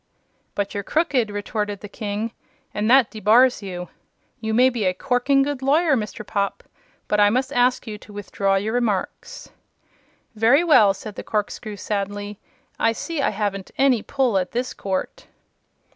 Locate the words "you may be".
4.39-4.85